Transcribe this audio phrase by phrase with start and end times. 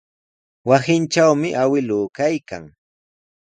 [0.67, 2.63] Wasintrawmi awkilluu kaykan.